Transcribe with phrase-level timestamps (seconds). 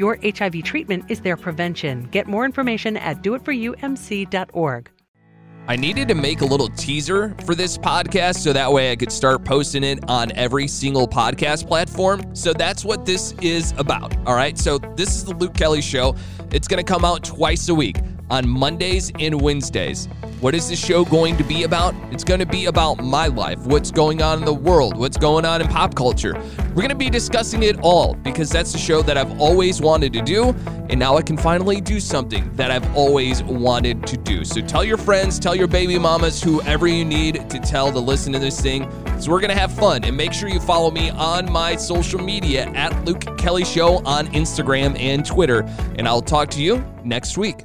[0.00, 2.08] Your HIV treatment is their prevention.
[2.10, 4.90] Get more information at doitforyoumc.org.
[5.68, 9.12] I needed to make a little teaser for this podcast so that way I could
[9.12, 12.34] start posting it on every single podcast platform.
[12.34, 14.16] So that's what this is about.
[14.26, 14.56] All right.
[14.56, 16.16] So this is the Luke Kelly Show.
[16.50, 17.98] It's going to come out twice a week
[18.30, 20.06] on Mondays and Wednesdays.
[20.40, 21.94] What is this show going to be about?
[22.10, 25.44] It's going to be about my life, what's going on in the world, what's going
[25.44, 26.32] on in pop culture.
[26.70, 30.14] We're going to be discussing it all because that's the show that I've always wanted
[30.14, 30.54] to do,
[30.88, 34.44] and now I can finally do something that I've always wanted to do.
[34.44, 38.32] So tell your friends, tell your baby mamas, whoever you need to tell to listen
[38.32, 38.90] to this thing.
[39.20, 42.20] So we're going to have fun, and make sure you follow me on my social
[42.20, 45.64] media at Luke Kelly Show on Instagram and Twitter,
[45.98, 47.64] and I'll talk to you next week.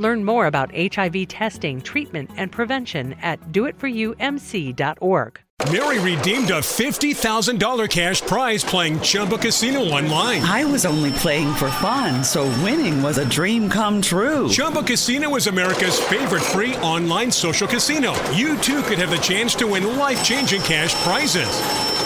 [0.00, 5.40] Learn more about HIV testing, treatment, and prevention at doitforyoumc.org.
[5.70, 10.40] Mary redeemed a $50,000 cash prize playing Chumba Casino online.
[10.42, 14.48] I was only playing for fun, so winning was a dream come true.
[14.48, 18.14] Chumba Casino is America's favorite free online social casino.
[18.30, 21.89] You too could have the chance to win life changing cash prizes.